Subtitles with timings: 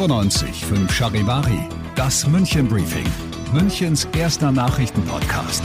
[0.00, 3.04] 95 5 Charivari, das München Briefing,
[3.52, 5.62] Münchens erster Nachrichtenpodcast.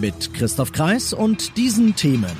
[0.00, 2.32] Mit Christoph Kreis und diesen Themen.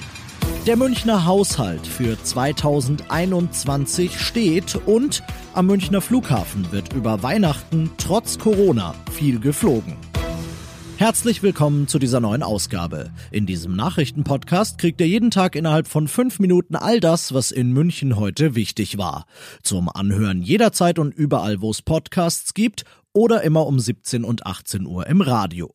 [0.67, 8.97] Der Münchner Haushalt für 2021 steht und am Münchner Flughafen wird über Weihnachten trotz Corona
[9.13, 9.95] viel geflogen.
[10.97, 13.11] Herzlich willkommen zu dieser neuen Ausgabe.
[13.33, 17.73] In diesem Nachrichtenpodcast kriegt ihr jeden Tag innerhalb von fünf Minuten all das, was in
[17.73, 19.27] München heute wichtig war.
[19.65, 24.87] Zum Anhören jederzeit und überall, wo es Podcasts gibt oder immer um 17 und 18
[24.87, 25.73] Uhr im Radio.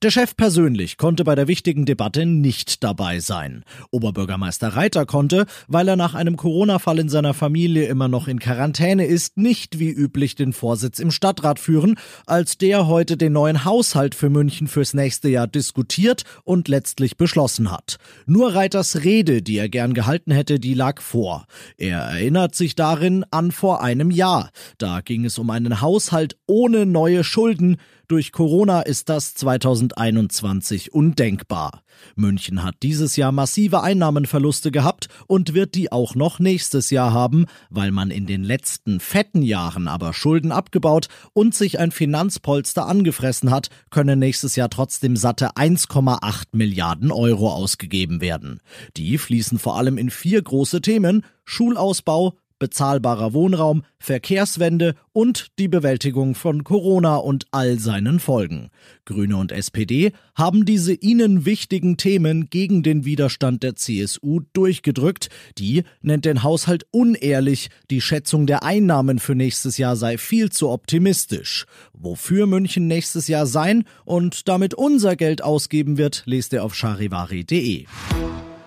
[0.00, 3.64] Der Chef persönlich konnte bei der wichtigen Debatte nicht dabei sein.
[3.90, 9.06] Oberbürgermeister Reiter konnte, weil er nach einem Corona-Fall in seiner Familie immer noch in Quarantäne
[9.06, 14.14] ist, nicht wie üblich den Vorsitz im Stadtrat führen, als der heute den neuen Haushalt
[14.14, 17.96] für München fürs nächste Jahr diskutiert und letztlich beschlossen hat.
[18.24, 21.46] Nur Reiters Rede, die er gern gehalten hätte, die lag vor.
[21.76, 24.50] Er erinnert sich darin an vor einem Jahr.
[24.78, 31.82] Da ging es um einen Haushalt ohne neue Schulden, durch Corona ist das 2021 undenkbar.
[32.16, 37.46] München hat dieses Jahr massive Einnahmenverluste gehabt und wird die auch noch nächstes Jahr haben,
[37.70, 43.50] weil man in den letzten fetten Jahren aber Schulden abgebaut und sich ein Finanzpolster angefressen
[43.50, 48.60] hat, können nächstes Jahr trotzdem satte 1,8 Milliarden Euro ausgegeben werden.
[48.96, 56.34] Die fließen vor allem in vier große Themen Schulausbau, bezahlbarer Wohnraum, Verkehrswende und die Bewältigung
[56.34, 58.70] von Corona und all seinen Folgen.
[59.04, 65.28] Grüne und SPD haben diese ihnen wichtigen Themen gegen den Widerstand der CSU durchgedrückt.
[65.58, 70.68] Die nennt den Haushalt unehrlich, die Schätzung der Einnahmen für nächstes Jahr sei viel zu
[70.68, 71.66] optimistisch.
[71.92, 77.86] Wofür München nächstes Jahr sein und damit unser Geld ausgeben wird, lest ihr auf charivari.de.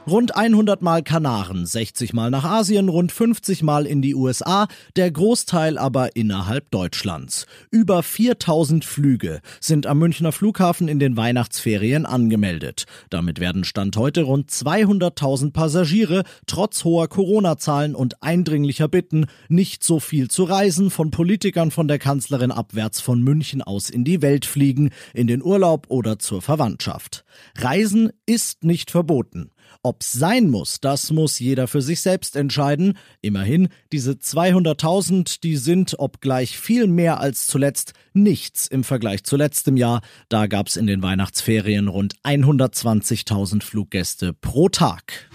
[0.07, 5.11] Rund 100 Mal Kanaren, 60 Mal nach Asien, rund 50 Mal in die USA, der
[5.11, 7.45] Großteil aber innerhalb Deutschlands.
[7.69, 12.85] Über 4000 Flüge sind am Münchner Flughafen in den Weihnachtsferien angemeldet.
[13.11, 19.99] Damit werden Stand heute rund 200.000 Passagiere trotz hoher Corona-Zahlen und eindringlicher Bitten, nicht so
[19.99, 24.47] viel zu reisen, von Politikern von der Kanzlerin abwärts von München aus in die Welt
[24.47, 27.23] fliegen, in den Urlaub oder zur Verwandtschaft.
[27.55, 29.51] Reisen ist nicht verboten.
[29.83, 32.97] Ob's sein muss, das muss jeder für sich selbst entscheiden.
[33.21, 39.77] Immerhin, diese 200.000, die sind, obgleich viel mehr als zuletzt, nichts im Vergleich zu letztem
[39.77, 40.01] Jahr.
[40.29, 45.29] Da gab's in den Weihnachtsferien rund 120.000 Fluggäste pro Tag.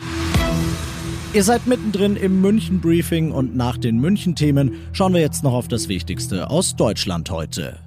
[1.32, 5.52] Ihr seid mittendrin im München Briefing und nach den München Themen schauen wir jetzt noch
[5.52, 7.85] auf das Wichtigste aus Deutschland heute.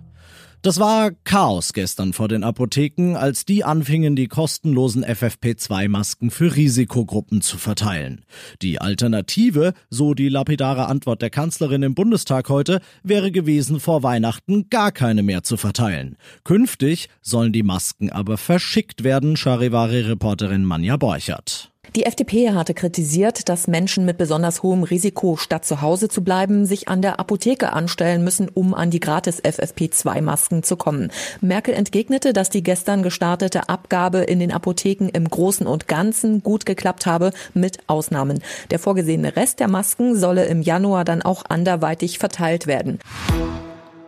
[0.61, 7.41] Das war Chaos gestern vor den Apotheken, als die anfingen, die kostenlosen FFP2-Masken für Risikogruppen
[7.41, 8.25] zu verteilen.
[8.61, 14.69] Die Alternative, so die lapidare Antwort der Kanzlerin im Bundestag heute, wäre gewesen, vor Weihnachten
[14.69, 16.17] gar keine mehr zu verteilen.
[16.43, 21.58] Künftig sollen die Masken aber verschickt werden, Charivari-Reporterin Manja Borchert.
[21.95, 26.65] Die FDP hatte kritisiert, dass Menschen mit besonders hohem Risiko, statt zu Hause zu bleiben,
[26.65, 31.11] sich an der Apotheke anstellen müssen, um an die gratis FFP2-Masken zu kommen.
[31.41, 36.65] Merkel entgegnete, dass die gestern gestartete Abgabe in den Apotheken im Großen und Ganzen gut
[36.65, 38.41] geklappt habe, mit Ausnahmen.
[38.69, 42.99] Der vorgesehene Rest der Masken solle im Januar dann auch anderweitig verteilt werden.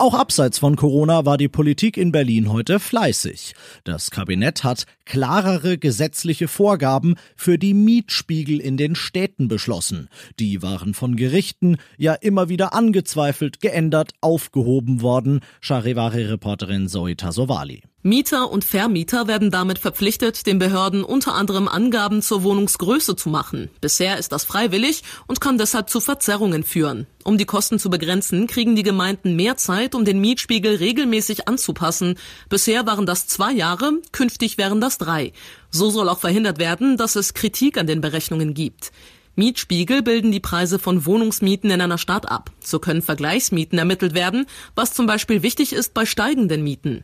[0.02, 3.54] Auch abseits von Corona war die Politik in Berlin heute fleißig.
[3.84, 10.10] Das Kabinett hat klarere gesetzliche Vorgaben für die Mietspiegel in den Städten beschlossen.
[10.40, 15.42] Die waren von Gerichten ja immer wieder angezweifelt, geändert, aufgehoben worden.
[15.62, 17.84] Charivari-Reporterin Zoe Tasovali.
[18.04, 23.70] Mieter und Vermieter werden damit verpflichtet, den Behörden unter anderem Angaben zur Wohnungsgröße zu machen.
[23.80, 27.06] Bisher ist das freiwillig und kann deshalb zu Verzerrungen führen.
[27.24, 32.18] Um die Kosten zu begrenzen, kriegen die Gemeinden mehr Zeit, um den Mietspiegel regelmäßig anzupassen.
[32.50, 35.32] Bisher waren das zwei Jahre, künftig wären das drei.
[35.70, 38.92] So soll auch verhindert werden, dass es Kritik an den Berechnungen gibt.
[39.36, 42.50] Mietspiegel bilden die Preise von Wohnungsmieten in einer Stadt ab.
[42.62, 47.04] So können Vergleichsmieten ermittelt werden, was zum Beispiel wichtig ist bei steigenden Mieten.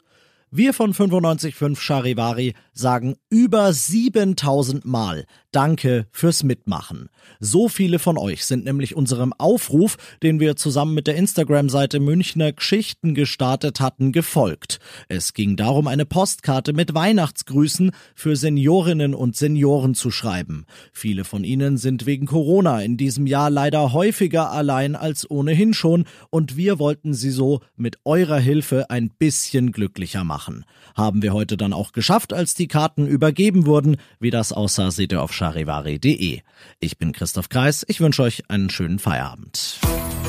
[0.53, 7.09] Wir von 955 Charivari sagen über 7000 Mal Danke fürs Mitmachen.
[7.39, 12.51] So viele von euch sind nämlich unserem Aufruf, den wir zusammen mit der Instagram-Seite Münchner
[12.53, 14.79] Geschichten gestartet hatten, gefolgt.
[15.09, 20.65] Es ging darum, eine Postkarte mit Weihnachtsgrüßen für Seniorinnen und Senioren zu schreiben.
[20.93, 26.05] Viele von ihnen sind wegen Corona in diesem Jahr leider häufiger allein als ohnehin schon
[26.29, 30.65] und wir wollten sie so mit eurer Hilfe ein bisschen glücklicher machen machen.
[30.95, 33.97] Haben wir heute dann auch geschafft, als die Karten übergeben wurden.
[34.19, 36.41] Wie das aussah, seht ihr auf charivari.de.
[36.79, 37.85] Ich bin Christoph Kreis.
[37.87, 39.79] Ich wünsche euch einen schönen Feierabend.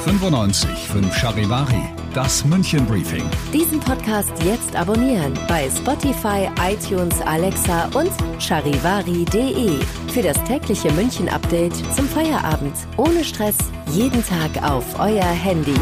[0.05, 1.83] 95 5 Charivari,
[2.13, 3.25] das München Briefing.
[3.55, 8.11] Diesen Podcast jetzt abonnieren bei Spotify, iTunes, Alexa und
[8.41, 9.79] charivari.de.
[10.13, 12.75] Für das tägliche München Update zum Feierabend.
[12.97, 13.57] Ohne Stress,
[13.93, 15.79] jeden Tag auf euer Handy.